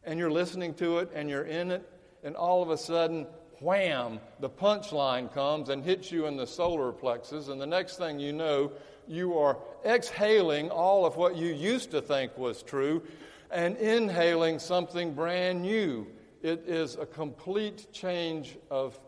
and 0.05 0.19
you're 0.19 0.31
listening 0.31 0.75
to 0.75 0.99
it, 0.99 1.11
and 1.15 1.29
you're 1.29 1.45
in 1.45 1.71
it, 1.71 1.91
and 2.23 2.37
all 2.37 2.63
of 2.63 2.71
a 2.71 2.79
sudden, 2.79 3.27
wham, 3.61 4.21
the 4.41 4.49
punchline 4.49 5.33
comes 5.33 5.69
and 5.69 5.85
hits 5.85 6.13
you 6.13 6.27
in 6.27 6.37
the 6.37 6.47
solar 6.47 6.93
plexus, 6.93 7.49
and 7.49 7.61
the 7.61 7.67
next 7.67 7.97
thing 7.97 8.19
you 8.19 8.33
know, 8.33 8.73
you 9.07 9.39
are 9.39 9.59
exhaling 9.85 10.71
all 10.71 11.07
of 11.07 11.17
what 11.17 11.37
you 11.37 11.49
used 11.49 11.91
to 11.91 12.01
think 12.01 12.37
was 12.37 12.63
true 12.63 13.03
and 13.51 13.77
inhaling 13.77 14.59
something 14.59 15.15
brand 15.15 15.63
new. 15.63 16.07
It 16.43 16.65
is 16.67 16.97
a 16.97 17.07
complete 17.07 17.93
change 17.93 18.57
of 18.71 18.99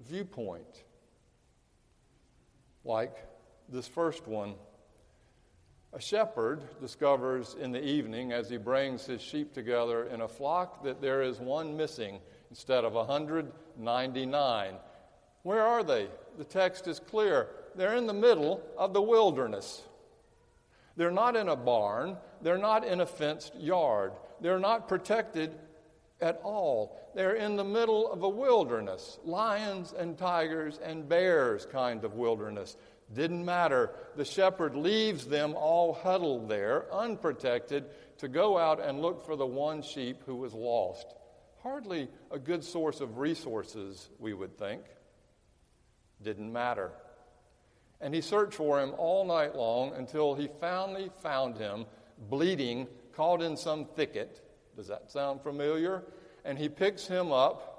viewpoint. 0.00 0.84
Like 2.84 3.16
this 3.68 3.86
first 3.86 4.26
one. 4.26 4.54
A 5.94 6.00
shepherd 6.00 6.62
discovers 6.80 7.54
in 7.60 7.70
the 7.70 7.84
evening, 7.84 8.32
as 8.32 8.48
he 8.48 8.56
brings 8.56 9.04
his 9.04 9.20
sheep 9.20 9.52
together 9.52 10.04
in 10.04 10.22
a 10.22 10.28
flock, 10.28 10.82
that 10.84 11.02
there 11.02 11.22
is 11.22 11.38
one 11.38 11.76
missing 11.76 12.18
instead 12.48 12.84
of 12.84 12.96
199. 13.76 14.74
Where 15.42 15.62
are 15.62 15.82
they? 15.82 16.08
The 16.38 16.44
text 16.44 16.86
is 16.86 16.98
clear. 16.98 17.48
They're 17.74 17.96
in 17.96 18.06
the 18.06 18.12
middle 18.12 18.62
of 18.76 18.92
the 18.92 19.02
wilderness. 19.02 19.82
They're 20.96 21.10
not 21.10 21.36
in 21.36 21.48
a 21.48 21.56
barn, 21.56 22.18
they're 22.42 22.58
not 22.58 22.84
in 22.86 23.00
a 23.00 23.06
fenced 23.06 23.54
yard, 23.56 24.12
they're 24.40 24.58
not 24.58 24.88
protected 24.88 25.54
at 26.20 26.40
all. 26.44 26.98
They're 27.14 27.34
in 27.34 27.56
the 27.56 27.64
middle 27.64 28.10
of 28.10 28.22
a 28.22 28.28
wilderness, 28.28 29.18
lions 29.24 29.92
and 29.92 30.16
tigers 30.16 30.78
and 30.82 31.08
bears 31.08 31.66
kind 31.66 32.04
of 32.04 32.14
wilderness. 32.14 32.76
Didn't 33.12 33.44
matter. 33.44 33.90
The 34.16 34.24
shepherd 34.24 34.74
leaves 34.74 35.26
them 35.26 35.54
all 35.54 35.92
huddled 35.92 36.48
there, 36.48 36.86
unprotected, 36.92 37.84
to 38.18 38.28
go 38.28 38.56
out 38.56 38.80
and 38.80 39.02
look 39.02 39.26
for 39.26 39.36
the 39.36 39.46
one 39.46 39.82
sheep 39.82 40.22
who 40.24 40.36
was 40.36 40.54
lost. 40.54 41.14
Hardly 41.62 42.08
a 42.30 42.38
good 42.38 42.64
source 42.64 43.00
of 43.00 43.18
resources, 43.18 44.10
we 44.18 44.34
would 44.34 44.58
think. 44.58 44.82
Didn't 46.22 46.52
matter. 46.52 46.90
And 48.00 48.12
he 48.12 48.20
searched 48.20 48.54
for 48.54 48.80
him 48.80 48.94
all 48.98 49.24
night 49.24 49.54
long 49.54 49.94
until 49.94 50.34
he 50.34 50.48
finally 50.60 51.10
found 51.20 51.56
him 51.56 51.86
bleeding, 52.28 52.88
caught 53.12 53.42
in 53.42 53.56
some 53.56 53.84
thicket. 53.84 54.40
Does 54.76 54.88
that 54.88 55.10
sound 55.10 55.42
familiar? 55.42 56.02
And 56.44 56.58
he 56.58 56.68
picks 56.68 57.06
him 57.06 57.30
up 57.30 57.72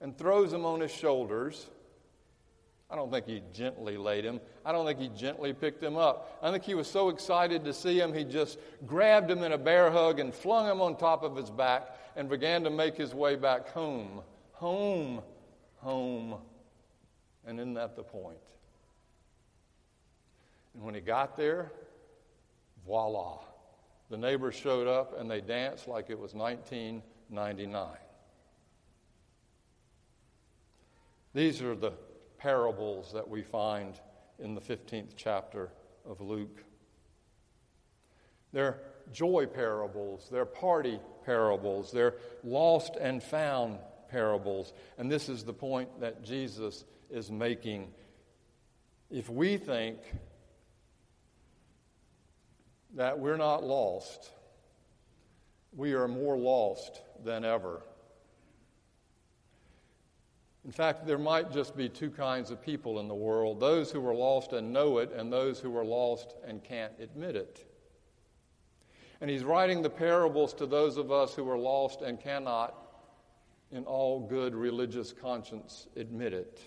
and 0.00 0.16
throws 0.16 0.52
him 0.52 0.64
on 0.64 0.80
his 0.80 0.92
shoulders 0.92 1.68
I 2.90 2.96
don't 2.96 3.10
think 3.10 3.26
he 3.26 3.42
gently 3.52 3.98
laid 3.98 4.24
him. 4.24 4.40
I 4.64 4.72
don't 4.72 4.86
think 4.86 4.98
he 4.98 5.08
gently 5.08 5.52
picked 5.52 5.82
him 5.82 5.96
up. 5.96 6.38
I 6.42 6.50
think 6.50 6.64
he 6.64 6.74
was 6.74 6.88
so 6.88 7.10
excited 7.10 7.64
to 7.64 7.74
see 7.74 8.00
him, 8.00 8.14
he 8.14 8.24
just 8.24 8.58
grabbed 8.86 9.30
him 9.30 9.42
in 9.42 9.52
a 9.52 9.58
bear 9.58 9.90
hug 9.90 10.20
and 10.20 10.34
flung 10.34 10.66
him 10.66 10.80
on 10.80 10.96
top 10.96 11.22
of 11.22 11.36
his 11.36 11.50
back 11.50 11.98
and 12.16 12.28
began 12.28 12.64
to 12.64 12.70
make 12.70 12.96
his 12.96 13.14
way 13.14 13.36
back 13.36 13.68
home. 13.68 14.22
Home, 14.52 15.20
home. 15.76 16.36
And 17.46 17.60
isn't 17.60 17.74
that 17.74 17.94
the 17.94 18.02
point? 18.02 18.38
And 20.74 20.82
when 20.82 20.94
he 20.94 21.00
got 21.00 21.36
there, 21.36 21.70
voila. 22.86 23.40
The 24.08 24.16
neighbors 24.16 24.54
showed 24.54 24.88
up 24.88 25.20
and 25.20 25.30
they 25.30 25.42
danced 25.42 25.88
like 25.88 26.08
it 26.08 26.18
was 26.18 26.32
1999. 26.32 27.88
These 31.34 31.60
are 31.60 31.74
the 31.74 31.92
parables 32.38 33.12
that 33.12 33.28
we 33.28 33.42
find 33.42 34.00
in 34.38 34.54
the 34.54 34.60
15th 34.60 35.12
chapter 35.16 35.70
of 36.08 36.20
Luke. 36.20 36.64
They're 38.52 38.80
joy 39.12 39.46
parables, 39.46 40.28
they're 40.30 40.44
party 40.44 41.00
parables, 41.24 41.90
they're 41.90 42.14
lost 42.44 42.96
and 42.96 43.22
found 43.22 43.78
parables. 44.10 44.72
And 44.96 45.10
this 45.10 45.28
is 45.28 45.44
the 45.44 45.52
point 45.52 46.00
that 46.00 46.24
Jesus 46.24 46.84
is 47.10 47.30
making. 47.30 47.88
If 49.10 49.28
we 49.28 49.56
think 49.56 49.98
that 52.94 53.18
we're 53.18 53.36
not 53.36 53.64
lost, 53.64 54.30
we 55.76 55.92
are 55.92 56.08
more 56.08 56.36
lost 56.36 57.02
than 57.24 57.44
ever. 57.44 57.82
In 60.68 60.72
fact, 60.72 61.06
there 61.06 61.16
might 61.16 61.50
just 61.50 61.74
be 61.74 61.88
two 61.88 62.10
kinds 62.10 62.50
of 62.50 62.60
people 62.60 63.00
in 63.00 63.08
the 63.08 63.14
world 63.14 63.58
those 63.58 63.90
who 63.90 64.06
are 64.06 64.14
lost 64.14 64.52
and 64.52 64.70
know 64.70 64.98
it, 64.98 65.10
and 65.16 65.32
those 65.32 65.58
who 65.58 65.74
are 65.74 65.84
lost 65.84 66.34
and 66.46 66.62
can't 66.62 66.92
admit 67.00 67.36
it. 67.36 67.64
And 69.22 69.30
he's 69.30 69.44
writing 69.44 69.80
the 69.80 69.88
parables 69.88 70.52
to 70.52 70.66
those 70.66 70.98
of 70.98 71.10
us 71.10 71.34
who 71.34 71.48
are 71.48 71.56
lost 71.56 72.02
and 72.02 72.20
cannot, 72.20 72.74
in 73.72 73.84
all 73.84 74.20
good 74.28 74.54
religious 74.54 75.10
conscience, 75.10 75.88
admit 75.96 76.34
it. 76.34 76.60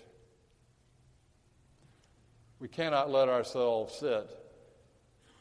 We 2.58 2.66
cannot 2.66 3.08
let 3.08 3.28
ourselves 3.28 3.94
sit 3.94 4.36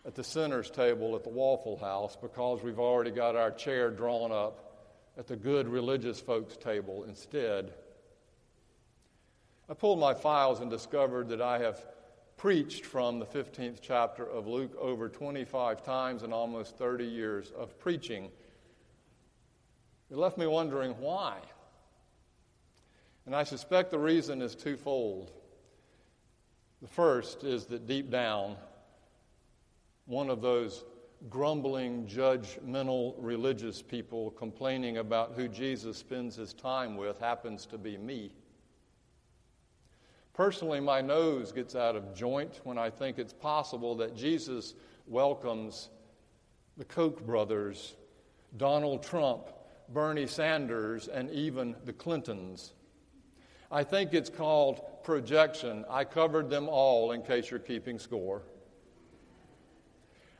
at 0.06 0.14
the 0.14 0.24
sinner's 0.24 0.70
table 0.70 1.16
at 1.16 1.24
the 1.24 1.32
Waffle 1.32 1.78
House 1.78 2.16
because 2.16 2.62
we've 2.62 2.78
already 2.78 3.10
got 3.10 3.36
our 3.36 3.50
chair 3.50 3.90
drawn 3.90 4.32
up 4.32 4.94
at 5.18 5.26
the 5.26 5.36
good 5.36 5.68
religious 5.68 6.22
folks' 6.22 6.58
table 6.58 7.06
instead. 7.06 7.74
I 9.72 9.74
pulled 9.74 10.00
my 10.00 10.14
files 10.14 10.60
and 10.60 10.70
discovered 10.70 11.30
that 11.30 11.42
I 11.42 11.58
have 11.60 11.86
preached 12.36 12.86
from 12.86 13.20
the 13.20 13.26
15th 13.26 13.78
chapter 13.82 14.30
of 14.30 14.46
Luke 14.46 14.76
over 14.78 15.08
25 15.08 15.82
times 15.82 16.24
in 16.24 16.34
almost 16.34 16.78
30 16.78 17.06
years 17.06 17.54
of 17.58 17.80
preaching. 17.80 18.30
It 20.10 20.18
left 20.18 20.38
me 20.38 20.46
wondering 20.46 20.92
why. 21.00 21.38
And 23.26 23.34
I 23.34 23.46
suspect 23.46 23.92
the 23.92 24.00
reason 24.00 24.42
is 24.42 24.56
twofold. 24.56 25.32
The 26.82 26.90
first 26.90 27.46
is 27.46 27.66
that 27.68 27.88
deep 27.88 28.12
down, 28.12 28.58
one 30.04 30.30
of 30.30 30.42
those 30.42 30.84
grumbling, 31.30 32.08
judgmental 32.08 33.16
religious 33.20 33.82
people 33.82 34.32
complaining 34.32 34.98
about 34.98 35.32
who 35.34 35.48
Jesus 35.48 35.96
spends 35.96 36.36
his 36.36 36.54
time 36.54 36.98
with 36.98 37.18
happens 37.20 37.66
to 37.68 37.78
be 37.78 37.98
me. 37.98 38.34
Personally, 40.34 40.80
my 40.80 41.02
nose 41.02 41.52
gets 41.52 41.76
out 41.76 41.96
of 41.96 42.16
joint 42.16 42.62
when 42.64 42.78
I 42.78 42.90
think 42.90 43.20
it's 43.20 43.34
possible 43.34 43.96
that 43.98 44.16
Jesus 44.16 44.74
welcomes 45.08 45.90
the 46.78 46.86
Koch 46.86 47.26
brothers 47.26 47.96
Donald 48.58 49.04
Trump, 49.04 49.50
Bernie 49.90 50.28
Sanders, 50.28 51.08
and 51.08 51.30
even 51.32 51.76
the 51.86 51.94
Clintons. 51.94 52.74
I 53.72 53.84
think 53.84 54.14
it's 54.14 54.30
called 54.30 54.82
projection. 55.04 55.86
I 55.90 56.04
covered 56.04 56.50
them 56.50 56.68
all 56.68 57.12
in 57.12 57.22
case 57.22 57.50
you're 57.50 57.60
keeping 57.60 58.00
score. 58.00 58.44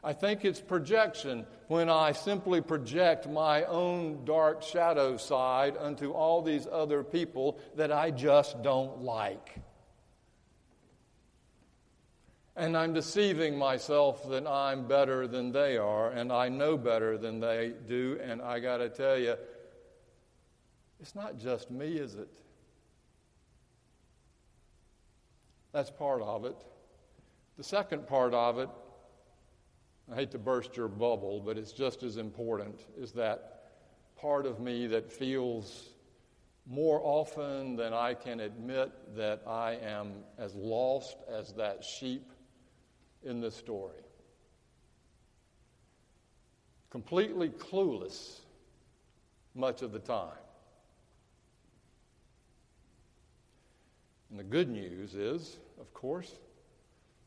I 0.04 0.14
think 0.14 0.44
it's 0.44 0.60
projection 0.60 1.46
when 1.68 1.90
I 1.90 2.12
simply 2.12 2.60
project 2.60 3.30
my 3.30 3.64
own 3.66 4.26
dark 4.26 4.64
shadow 4.64 5.16
side 5.16 5.78
unto 5.80 6.12
all 6.12 6.42
these 6.42 6.68
other 6.70 7.04
people 7.04 7.60
that 7.76 7.92
I 7.92 8.10
just 8.12 8.62
don't 8.64 9.02
like. 9.04 9.60
And 12.56 12.76
I'm 12.76 12.94
deceiving 12.94 13.58
myself 13.58 14.30
that 14.30 14.46
I'm 14.46 14.88
better 14.88 15.28
than 15.28 15.52
they 15.52 15.78
are, 15.78 16.10
and 16.10 16.32
I 16.32 16.50
know 16.50 16.78
better 16.78 17.18
than 17.18 17.40
they 17.40 17.74
do. 17.88 18.20
And 18.22 18.42
I 18.42 18.60
got 18.60 18.78
to 18.78 18.90
tell 18.90 19.18
you, 19.18 19.36
it's 21.00 21.16
not 21.16 21.38
just 21.38 21.72
me, 21.72 21.94
is 21.94 22.16
it? 22.16 22.30
That's 25.72 25.90
part 25.90 26.22
of 26.22 26.46
it. 26.46 26.58
The 27.58 27.64
second 27.64 28.08
part 28.08 28.34
of 28.34 28.60
it 28.60 28.70
I 30.12 30.16
hate 30.16 30.32
to 30.32 30.40
burst 30.40 30.76
your 30.76 30.90
bubble, 30.90 31.40
but 31.40 31.58
it's 31.58 31.72
just 31.72 32.04
as 32.04 32.18
important, 32.18 32.82
is 32.98 33.14
that 33.14 33.64
part 34.18 34.46
of 34.46 34.60
me 34.60 34.88
that 34.88 35.10
feels 35.10 35.90
more 36.68 37.00
often 37.02 37.78
than 37.78 37.94
I 37.94 38.14
can 38.14 38.42
admit 38.42 38.92
that 39.16 39.42
I 39.48 39.78
am 39.82 40.12
as 40.38 40.54
lost 40.54 41.18
as 41.30 41.54
that 41.54 41.84
sheep 41.84 42.30
in 43.24 43.42
this 43.42 43.56
story. 43.56 43.98
Completely 46.90 47.50
clueless 47.50 48.40
much 49.56 49.82
of 49.82 49.92
the 49.92 50.00
time. 50.00 50.30
And 54.30 54.40
the 54.40 54.44
good 54.44 54.70
news 54.70 55.14
is, 55.14 55.58
of 55.80 55.94
course, 55.94 56.32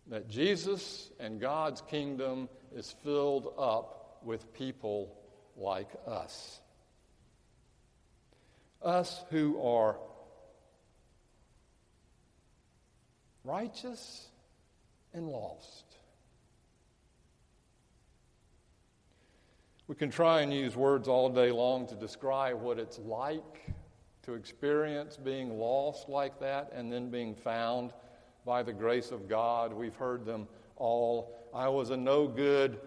that 0.08 0.28
Jesus 0.28 1.10
and 1.20 1.40
God's 1.40 1.82
kingdom 1.82 2.48
is 2.74 2.94
filled 3.02 3.54
up 3.58 4.20
with 4.22 4.52
people 4.54 5.14
like 5.56 5.90
us. 6.06 6.60
Us 8.82 9.22
who 9.30 9.60
are 9.62 9.96
righteous 13.44 14.28
and 15.12 15.28
lost. 15.28 15.83
We 19.94 19.98
can 19.98 20.10
try 20.10 20.40
and 20.40 20.52
use 20.52 20.74
words 20.74 21.06
all 21.06 21.28
day 21.28 21.52
long 21.52 21.86
to 21.86 21.94
describe 21.94 22.60
what 22.60 22.80
it's 22.80 22.98
like 22.98 23.72
to 24.22 24.34
experience 24.34 25.16
being 25.16 25.56
lost 25.56 26.08
like 26.08 26.40
that 26.40 26.72
and 26.74 26.92
then 26.92 27.10
being 27.10 27.36
found 27.36 27.92
by 28.44 28.64
the 28.64 28.72
grace 28.72 29.12
of 29.12 29.28
God. 29.28 29.72
We've 29.72 29.94
heard 29.94 30.26
them 30.26 30.48
all. 30.74 31.48
I 31.54 31.68
was 31.68 31.90
a 31.90 31.96
no 31.96 32.26
good, 32.26 32.80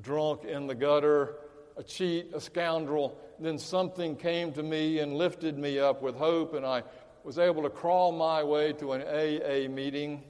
drunk 0.00 0.46
in 0.46 0.66
the 0.66 0.74
gutter, 0.74 1.36
a 1.76 1.84
cheat, 1.84 2.34
a 2.34 2.40
scoundrel. 2.40 3.16
Then 3.38 3.56
something 3.56 4.16
came 4.16 4.50
to 4.54 4.62
me 4.64 4.98
and 4.98 5.14
lifted 5.14 5.56
me 5.56 5.78
up 5.78 6.02
with 6.02 6.16
hope, 6.16 6.54
and 6.54 6.66
I 6.66 6.82
was 7.22 7.38
able 7.38 7.62
to 7.62 7.70
crawl 7.70 8.10
my 8.10 8.42
way 8.42 8.72
to 8.72 8.94
an 8.94 9.02
AA 9.02 9.72
meeting. 9.72 10.24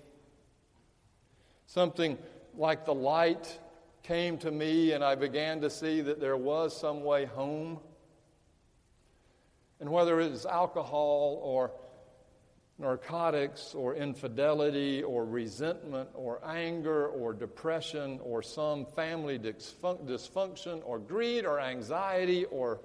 Something 1.65 2.19
like 2.55 2.85
the 2.85 2.93
light 2.93 3.59
came 4.09 4.39
to 4.39 4.51
me, 4.51 4.93
and 4.93 5.05
I 5.05 5.15
began 5.15 5.61
to 5.61 5.69
see 5.69 6.01
that 6.01 6.19
there 6.19 6.37
was 6.39 6.75
some 6.75 7.05
way 7.05 7.27
home. 7.27 7.79
And 9.81 9.91
whether 9.91 10.19
it's 10.19 10.47
alcohol 10.47 11.39
or 11.43 11.73
narcotics 12.79 13.75
or 13.75 13.95
infidelity 13.95 15.03
or 15.03 15.27
resentment 15.27 16.09
or 16.15 16.41
anger 16.43 17.09
or 17.09 17.35
depression 17.35 18.19
or 18.23 18.43
some 18.43 18.87
family 18.87 19.39
dysfunction 19.39 20.81
or 20.87 20.99
greed 20.99 21.45
or 21.45 21.61
anxiety 21.61 22.47
or 22.47 22.81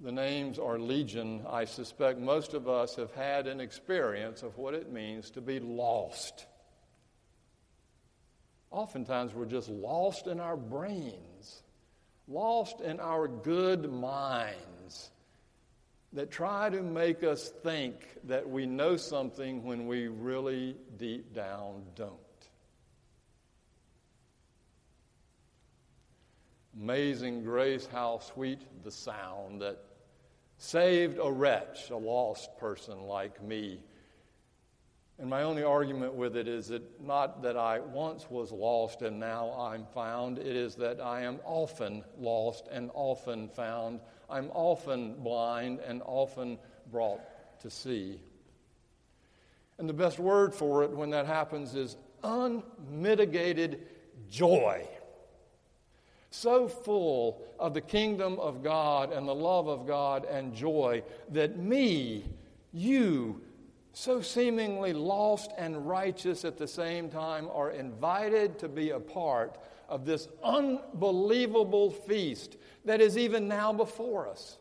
the 0.00 0.12
names 0.12 0.58
are 0.58 0.78
legion. 0.78 1.46
I 1.48 1.64
suspect 1.64 2.18
most 2.18 2.52
of 2.52 2.68
us 2.68 2.96
have 2.96 3.14
had 3.14 3.46
an 3.46 3.58
experience 3.58 4.42
of 4.42 4.58
what 4.58 4.74
it 4.74 4.92
means 4.92 5.30
to 5.30 5.40
be 5.40 5.60
lost. 5.60 6.46
Oftentimes, 8.74 9.34
we're 9.34 9.44
just 9.44 9.68
lost 9.68 10.26
in 10.26 10.40
our 10.40 10.56
brains, 10.56 11.62
lost 12.26 12.80
in 12.80 12.98
our 12.98 13.28
good 13.28 13.88
minds 13.88 15.12
that 16.12 16.32
try 16.32 16.70
to 16.70 16.82
make 16.82 17.22
us 17.22 17.50
think 17.62 17.94
that 18.24 18.50
we 18.50 18.66
know 18.66 18.96
something 18.96 19.62
when 19.62 19.86
we 19.86 20.08
really 20.08 20.74
deep 20.98 21.32
down 21.32 21.84
don't. 21.94 22.18
Amazing 26.76 27.44
grace, 27.44 27.88
how 27.92 28.18
sweet 28.18 28.62
the 28.82 28.90
sound 28.90 29.62
that 29.62 29.78
saved 30.58 31.20
a 31.22 31.30
wretch, 31.30 31.90
a 31.90 31.96
lost 31.96 32.58
person 32.58 33.02
like 33.02 33.40
me. 33.40 33.78
And 35.18 35.30
my 35.30 35.42
only 35.42 35.62
argument 35.62 36.14
with 36.14 36.36
it 36.36 36.48
is 36.48 36.68
that 36.68 37.00
not 37.00 37.40
that 37.42 37.56
I 37.56 37.78
once 37.78 38.28
was 38.28 38.50
lost 38.50 39.02
and 39.02 39.20
now 39.20 39.52
I'm 39.52 39.86
found, 39.94 40.38
it 40.38 40.56
is 40.56 40.74
that 40.76 41.00
I 41.00 41.22
am 41.22 41.38
often 41.44 42.02
lost 42.18 42.66
and 42.70 42.90
often 42.94 43.48
found 43.48 44.00
I'm 44.28 44.50
often 44.52 45.14
blind 45.22 45.80
and 45.80 46.02
often 46.04 46.58
brought 46.90 47.20
to 47.60 47.70
see. 47.70 48.20
And 49.78 49.88
the 49.88 49.94
best 49.94 50.18
word 50.18 50.54
for 50.54 50.82
it 50.82 50.90
when 50.90 51.10
that 51.10 51.26
happens 51.26 51.74
is 51.74 51.96
unmitigated 52.22 53.86
joy. 54.28 54.88
So 56.30 56.66
full 56.66 57.46
of 57.60 57.74
the 57.74 57.80
kingdom 57.80 58.40
of 58.40 58.62
God 58.62 59.12
and 59.12 59.28
the 59.28 59.34
love 59.34 59.68
of 59.68 59.86
God 59.86 60.24
and 60.24 60.52
joy 60.54 61.04
that 61.30 61.58
me, 61.58 62.24
you, 62.72 63.40
so 63.94 64.20
seemingly 64.20 64.92
lost 64.92 65.52
and 65.56 65.88
righteous 65.88 66.44
at 66.44 66.58
the 66.58 66.66
same 66.66 67.08
time, 67.08 67.48
are 67.52 67.70
invited 67.70 68.58
to 68.58 68.68
be 68.68 68.90
a 68.90 68.98
part 68.98 69.56
of 69.88 70.04
this 70.04 70.28
unbelievable 70.42 71.90
feast 71.90 72.56
that 72.84 73.00
is 73.00 73.16
even 73.16 73.46
now 73.46 73.72
before 73.72 74.28
us. 74.28 74.58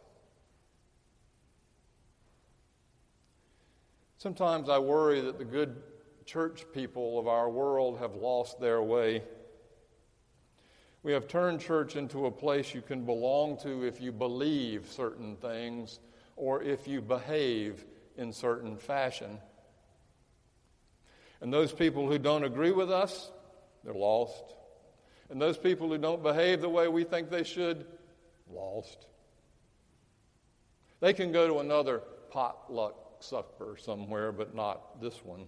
Sometimes 4.18 4.70
I 4.70 4.78
worry 4.78 5.20
that 5.22 5.40
the 5.40 5.46
good 5.46 5.82
church 6.26 6.66
people 6.72 7.20
of 7.20 7.28
our 7.28 7.50
world 7.50 8.00
have 8.00 8.16
lost 8.16 8.62
their 8.62 8.84
way. 8.84 9.24
We 11.02 11.12
have 11.12 11.28
turned 11.28 11.60
church 11.60 11.96
into 11.96 12.28
a 12.28 12.32
place 12.32 12.74
you 12.74 12.82
can 12.82 13.04
belong 13.04 13.58
to 13.64 13.84
if 13.84 14.00
you 14.00 14.12
believe 14.12 14.88
certain 14.90 15.36
things 15.38 16.00
or 16.36 16.62
if 16.62 16.88
you 16.88 17.02
behave 17.02 17.86
in 18.18 18.34
certain 18.34 18.78
fashion. 18.78 19.40
And 21.42 21.52
those 21.52 21.74
people 21.74 22.08
who 22.08 22.18
don't 22.18 22.44
agree 22.44 22.72
with 22.72 22.92
us, 22.92 23.32
they're 23.84 23.94
lost. 23.94 24.44
And 25.30 25.42
those 25.42 25.58
people 25.58 25.90
who 25.90 25.98
don't 25.98 26.24
behave 26.24 26.62
the 26.62 26.70
way 26.70 26.88
we 26.88 27.04
think 27.04 27.30
they 27.30 27.44
should, 27.44 27.86
lost. 28.52 29.08
They 31.00 31.14
can 31.14 31.32
go 31.32 31.48
to 31.48 31.60
another 31.60 32.02
potluck 32.30 32.96
supper 33.20 33.78
somewhere, 33.78 34.32
but 34.32 34.56
not 34.56 35.02
this 35.02 35.24
one. 35.24 35.46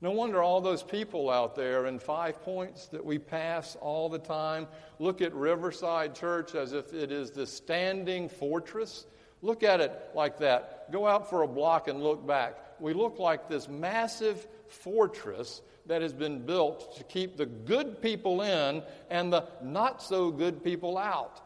No 0.00 0.10
wonder 0.10 0.42
all 0.42 0.60
those 0.60 0.82
people 0.82 1.30
out 1.30 1.54
there 1.54 1.86
in 1.86 1.98
Five 1.98 2.42
Points 2.42 2.88
that 2.88 3.04
we 3.04 3.18
pass 3.18 3.76
all 3.80 4.08
the 4.08 4.18
time 4.18 4.66
look 4.98 5.22
at 5.22 5.32
Riverside 5.32 6.14
Church 6.14 6.54
as 6.54 6.72
if 6.72 6.92
it 6.92 7.10
is 7.10 7.30
the 7.30 7.46
standing 7.46 8.28
fortress. 8.28 9.06
Look 9.44 9.62
at 9.62 9.82
it 9.82 9.92
like 10.14 10.38
that. 10.38 10.90
Go 10.90 11.06
out 11.06 11.28
for 11.28 11.42
a 11.42 11.46
block 11.46 11.86
and 11.86 12.02
look 12.02 12.26
back. 12.26 12.56
We 12.80 12.94
look 12.94 13.18
like 13.18 13.46
this 13.46 13.68
massive 13.68 14.48
fortress 14.68 15.60
that 15.84 16.00
has 16.00 16.14
been 16.14 16.46
built 16.46 16.96
to 16.96 17.04
keep 17.04 17.36
the 17.36 17.44
good 17.44 18.00
people 18.00 18.40
in 18.40 18.82
and 19.10 19.30
the 19.30 19.46
not 19.62 20.02
so 20.02 20.30
good 20.30 20.64
people 20.64 20.96
out. 20.96 21.42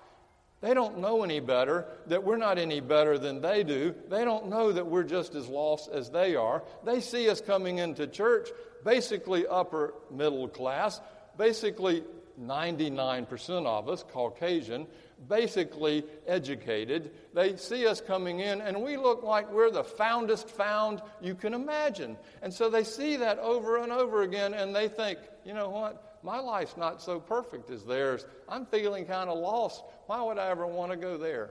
They 0.61 0.74
don't 0.74 0.98
know 0.98 1.24
any 1.24 1.40
better, 1.40 1.87
that 2.06 2.22
we're 2.22 2.37
not 2.37 2.56
any 2.56 2.78
better 2.78 3.18
than 3.18 3.40
they 3.40 3.64
do. 3.64 3.92
They 4.08 4.24
don't 4.24 4.48
know 4.48 4.70
that 4.70 4.87
we're 4.87 5.02
just 5.02 5.34
as 5.34 5.48
lost 5.48 5.90
as 5.90 6.08
they 6.08 6.37
are. 6.37 6.62
They 6.84 7.00
see 7.00 7.28
us 7.28 7.40
coming 7.40 7.78
into 7.78 8.06
church, 8.06 8.48
basically 8.84 9.44
upper 9.44 9.94
middle 10.08 10.46
class, 10.46 11.00
basically 11.37 12.04
99% 12.40 13.66
of 13.66 13.88
us, 13.88 14.04
Caucasian, 14.12 14.87
basically 15.26 16.04
educated. 16.26 17.11
They 17.35 17.57
see 17.57 17.87
us 17.87 18.00
coming 18.00 18.40
in, 18.40 18.61
and 18.61 18.83
we 18.83 18.96
look 18.96 19.22
like 19.22 19.50
we're 19.50 19.70
the 19.70 19.85
foundest 19.85 20.48
found 20.48 21.02
you 21.20 21.35
can 21.35 21.54
imagine. 21.54 22.16
And 22.42 22.52
so 22.52 22.70
they 22.70 22.85
see 22.85 23.16
that 23.16 23.38
over 23.38 23.78
and 23.78 23.90
over 23.90 24.22
again, 24.22 24.54
and 24.54 24.74
they 24.74 24.88
think, 24.88 25.18
you 25.44 25.54
know 25.54 25.70
what? 25.70 26.09
my 26.22 26.38
life's 26.38 26.76
not 26.76 27.00
so 27.00 27.20
perfect 27.20 27.70
as 27.70 27.85
theirs. 27.85 28.26
I'm 28.48 28.66
feeling 28.66 29.04
kind 29.04 29.31
of 29.31 29.38
lost. 29.38 29.83
Why 30.07 30.22
would 30.22 30.38
I 30.38 30.48
ever 30.48 30.66
want 30.66 30.90
to 30.92 30.96
go 30.96 31.16
there? 31.16 31.50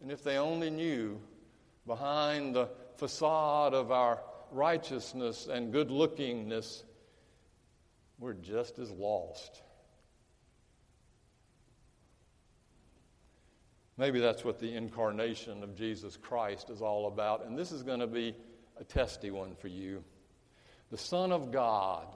And 0.00 0.10
if 0.10 0.22
they 0.24 0.36
only 0.36 0.70
knew 0.70 1.20
behind 1.86 2.54
the 2.54 2.68
facade 2.96 3.74
of 3.74 3.90
our 3.90 4.20
righteousness 4.50 5.48
and 5.50 5.72
good 5.72 5.88
lookingness, 5.88 6.84
we're 8.18 8.34
just 8.34 8.78
as 8.78 8.90
lost. 8.90 9.62
Maybe 13.98 14.20
that's 14.20 14.44
what 14.44 14.58
the 14.58 14.74
incarnation 14.74 15.62
of 15.62 15.76
Jesus 15.76 16.16
Christ 16.16 16.70
is 16.70 16.80
all 16.80 17.06
about. 17.08 17.44
And 17.46 17.58
this 17.58 17.72
is 17.72 17.82
going 17.82 18.00
to 18.00 18.06
be 18.06 18.34
a 18.80 18.84
testy 18.84 19.30
one 19.30 19.54
for 19.54 19.68
you. 19.68 20.02
The 20.90 20.98
Son 20.98 21.32
of 21.32 21.52
God 21.52 22.06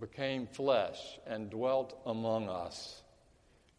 became 0.00 0.46
flesh 0.46 1.00
and 1.26 1.50
dwelt 1.50 2.00
among 2.06 2.48
us, 2.48 3.02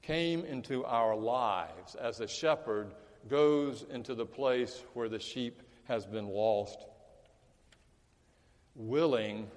came 0.02 0.46
into 0.46 0.86
our 0.86 1.16
lives 1.16 1.96
as 1.96 2.20
a 2.20 2.28
shepherd 2.28 2.94
goes 3.28 3.86
into 3.90 4.16
the 4.16 4.26
place 4.26 4.82
where 4.94 5.10
the 5.10 5.20
sheep 5.20 5.62
has 5.86 6.06
been 6.06 6.28
lost, 6.28 6.78
willing 8.76 9.48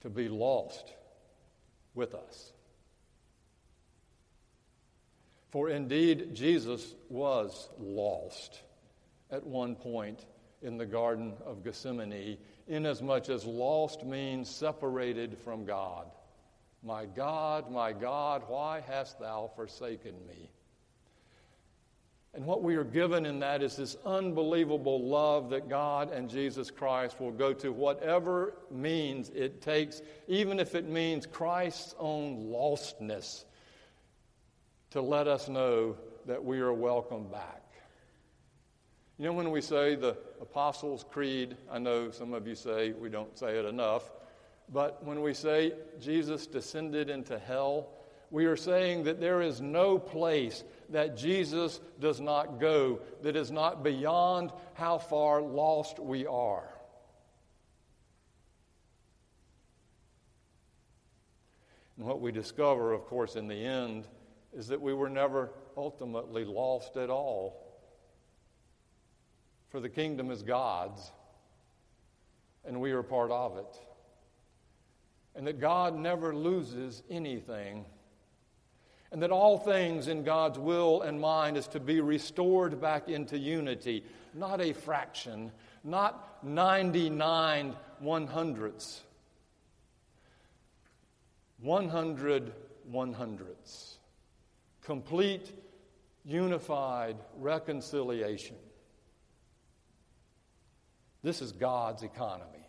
to 0.00 0.10
be 0.10 0.28
lost 0.28 0.92
with 1.94 2.14
us. 2.14 2.52
For 5.50 5.68
indeed, 5.68 6.34
Jesus 6.34 6.94
was 7.08 7.68
lost 7.78 8.60
at 9.30 9.46
one 9.46 9.74
point 9.74 10.24
in 10.62 10.76
the 10.78 10.86
Garden 10.86 11.34
of 11.44 11.62
Gethsemane, 11.62 12.38
inasmuch 12.66 13.28
as 13.28 13.44
lost 13.44 14.04
means 14.04 14.48
separated 14.48 15.38
from 15.38 15.64
God. 15.64 16.06
My 16.82 17.06
God, 17.06 17.70
my 17.70 17.92
God, 17.92 18.42
why 18.48 18.82
hast 18.86 19.18
thou 19.18 19.50
forsaken 19.56 20.14
me? 20.26 20.50
And 22.36 22.44
what 22.44 22.62
we 22.62 22.76
are 22.76 22.84
given 22.84 23.24
in 23.24 23.38
that 23.38 23.62
is 23.62 23.76
this 23.76 23.96
unbelievable 24.04 25.02
love 25.08 25.50
that 25.50 25.70
God 25.70 26.12
and 26.12 26.28
Jesus 26.28 26.70
Christ 26.70 27.18
will 27.18 27.32
go 27.32 27.54
to 27.54 27.72
whatever 27.72 28.52
means 28.70 29.30
it 29.30 29.62
takes, 29.62 30.02
even 30.28 30.60
if 30.60 30.74
it 30.74 30.86
means 30.86 31.24
Christ's 31.24 31.94
own 31.98 32.48
lostness, 32.50 33.46
to 34.96 35.02
let 35.02 35.28
us 35.28 35.46
know 35.46 35.94
that 36.24 36.42
we 36.42 36.58
are 36.58 36.72
welcome 36.72 37.28
back. 37.28 37.62
You 39.18 39.26
know, 39.26 39.34
when 39.34 39.50
we 39.50 39.60
say 39.60 39.94
the 39.94 40.16
Apostles' 40.40 41.04
Creed, 41.10 41.54
I 41.70 41.78
know 41.78 42.10
some 42.10 42.32
of 42.32 42.46
you 42.46 42.54
say 42.54 42.92
we 42.92 43.10
don't 43.10 43.38
say 43.38 43.58
it 43.58 43.66
enough, 43.66 44.10
but 44.72 45.04
when 45.04 45.20
we 45.20 45.34
say 45.34 45.74
Jesus 46.00 46.46
descended 46.46 47.10
into 47.10 47.38
hell, 47.38 47.90
we 48.30 48.46
are 48.46 48.56
saying 48.56 49.04
that 49.04 49.20
there 49.20 49.42
is 49.42 49.60
no 49.60 49.98
place 49.98 50.64
that 50.88 51.14
Jesus 51.14 51.78
does 52.00 52.18
not 52.18 52.58
go 52.58 53.00
that 53.20 53.36
is 53.36 53.50
not 53.50 53.84
beyond 53.84 54.50
how 54.72 54.96
far 54.96 55.42
lost 55.42 55.98
we 55.98 56.26
are. 56.26 56.70
And 61.98 62.06
what 62.06 62.22
we 62.22 62.32
discover, 62.32 62.94
of 62.94 63.04
course, 63.04 63.36
in 63.36 63.46
the 63.46 63.62
end, 63.62 64.06
is 64.56 64.68
that 64.68 64.80
we 64.80 64.94
were 64.94 65.10
never 65.10 65.50
ultimately 65.76 66.44
lost 66.44 66.96
at 66.96 67.10
all. 67.10 67.62
For 69.68 69.80
the 69.80 69.88
kingdom 69.88 70.30
is 70.30 70.42
God's, 70.42 71.12
and 72.64 72.80
we 72.80 72.92
are 72.92 73.02
part 73.02 73.30
of 73.30 73.58
it. 73.58 73.80
And 75.34 75.46
that 75.46 75.60
God 75.60 75.98
never 75.98 76.34
loses 76.34 77.02
anything 77.10 77.84
and 79.12 79.22
that 79.22 79.30
all 79.30 79.56
things 79.56 80.08
in 80.08 80.24
God's 80.24 80.58
will 80.58 81.02
and 81.02 81.20
mind 81.20 81.56
is 81.56 81.68
to 81.68 81.80
be 81.80 82.00
restored 82.00 82.80
back 82.80 83.08
into 83.08 83.38
unity, 83.38 84.04
not 84.34 84.60
a 84.60 84.72
fraction, 84.72 85.52
not 85.84 86.44
99 86.44 87.76
one 88.00 88.26
hundredths, 88.26 89.00
100 91.60 92.52
one 92.90 93.12
hundredths. 93.12 93.98
Complete, 94.86 95.50
unified 96.24 97.16
reconciliation. 97.38 98.54
This 101.24 101.42
is 101.42 101.50
God's 101.50 102.04
economy. 102.04 102.64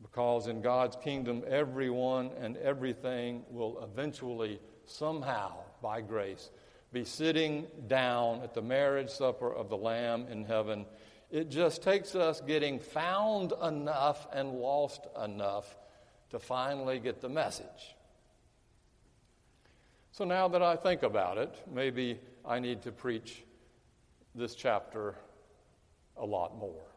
Because 0.00 0.46
in 0.46 0.60
God's 0.60 0.96
kingdom, 1.02 1.42
everyone 1.44 2.30
and 2.40 2.56
everything 2.58 3.42
will 3.50 3.82
eventually, 3.82 4.60
somehow, 4.84 5.54
by 5.82 6.02
grace, 6.02 6.50
be 6.92 7.04
sitting 7.04 7.66
down 7.88 8.42
at 8.42 8.54
the 8.54 8.62
marriage 8.62 9.10
supper 9.10 9.52
of 9.52 9.68
the 9.68 9.76
Lamb 9.76 10.28
in 10.30 10.44
heaven. 10.44 10.86
It 11.32 11.50
just 11.50 11.82
takes 11.82 12.14
us 12.14 12.40
getting 12.40 12.78
found 12.78 13.54
enough 13.60 14.28
and 14.32 14.52
lost 14.52 15.04
enough 15.20 15.76
to 16.30 16.38
finally 16.38 17.00
get 17.00 17.20
the 17.20 17.28
message. 17.28 17.96
So 20.12 20.24
now 20.24 20.48
that 20.48 20.62
I 20.62 20.76
think 20.76 21.02
about 21.02 21.38
it, 21.38 21.62
maybe 21.72 22.18
I 22.44 22.58
need 22.58 22.82
to 22.82 22.92
preach 22.92 23.44
this 24.34 24.54
chapter 24.54 25.14
a 26.16 26.24
lot 26.24 26.56
more. 26.58 26.89